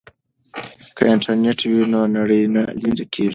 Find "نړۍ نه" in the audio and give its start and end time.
2.17-2.63